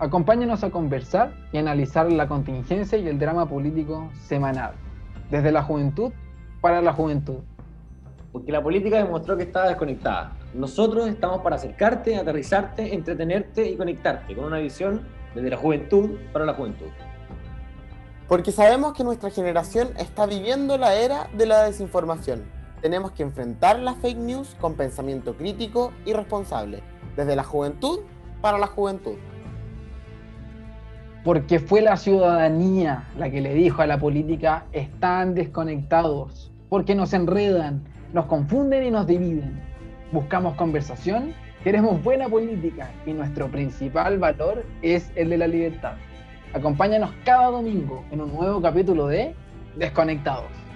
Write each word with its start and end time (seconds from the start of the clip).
Acompáñenos 0.00 0.62
a 0.62 0.70
conversar 0.70 1.32
y 1.50 1.58
analizar 1.58 2.10
la 2.12 2.28
contingencia 2.28 2.96
y 2.98 3.08
el 3.08 3.18
drama 3.18 3.48
político 3.48 4.08
semanal, 4.26 4.74
desde 5.28 5.50
la 5.50 5.64
juventud 5.64 6.12
para 6.60 6.80
la 6.80 6.92
juventud. 6.92 7.38
Porque 8.30 8.52
la 8.52 8.62
política 8.62 8.98
demostró 8.98 9.36
que 9.36 9.42
estaba 9.42 9.66
desconectada. 9.66 10.36
Nosotros 10.54 11.08
estamos 11.08 11.40
para 11.40 11.56
acercarte, 11.56 12.14
aterrizarte, 12.14 12.94
entretenerte 12.94 13.68
y 13.68 13.76
conectarte 13.76 14.36
con 14.36 14.44
una 14.44 14.58
visión 14.58 15.00
desde 15.34 15.50
la 15.50 15.56
juventud 15.56 16.10
para 16.32 16.44
la 16.44 16.54
juventud. 16.54 16.86
Porque 18.28 18.52
sabemos 18.52 18.92
que 18.92 19.02
nuestra 19.02 19.30
generación 19.30 19.88
está 19.98 20.26
viviendo 20.26 20.78
la 20.78 20.94
era 20.94 21.28
de 21.36 21.46
la 21.46 21.64
desinformación. 21.64 22.44
Tenemos 22.82 23.10
que 23.10 23.24
enfrentar 23.24 23.80
las 23.80 23.96
fake 23.96 24.18
news 24.18 24.54
con 24.60 24.74
pensamiento 24.74 25.34
crítico 25.36 25.90
y 26.04 26.12
responsable, 26.12 26.84
desde 27.16 27.34
la 27.34 27.42
juventud 27.42 27.98
para 28.40 28.58
la 28.58 28.68
juventud. 28.68 29.16
Porque 31.24 31.58
fue 31.58 31.82
la 31.82 31.96
ciudadanía 31.96 33.04
la 33.18 33.30
que 33.30 33.40
le 33.40 33.54
dijo 33.54 33.82
a 33.82 33.86
la 33.86 33.98
política, 33.98 34.66
están 34.72 35.34
desconectados, 35.34 36.52
porque 36.68 36.94
nos 36.94 37.12
enredan, 37.12 37.82
nos 38.12 38.26
confunden 38.26 38.84
y 38.84 38.90
nos 38.90 39.06
dividen. 39.06 39.60
Buscamos 40.12 40.54
conversación, 40.54 41.34
queremos 41.64 42.02
buena 42.02 42.28
política 42.28 42.90
y 43.04 43.12
nuestro 43.12 43.48
principal 43.48 44.18
valor 44.18 44.64
es 44.82 45.10
el 45.16 45.30
de 45.30 45.38
la 45.38 45.48
libertad. 45.48 45.94
Acompáñanos 46.54 47.10
cada 47.24 47.48
domingo 47.48 48.04
en 48.10 48.22
un 48.22 48.32
nuevo 48.32 48.62
capítulo 48.62 49.06
de 49.08 49.34
Desconectados. 49.76 50.67